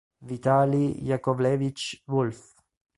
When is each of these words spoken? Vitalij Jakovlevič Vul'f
Vitalij 0.29 0.97
Jakovlevič 1.07 1.81
Vul'f 2.09 2.43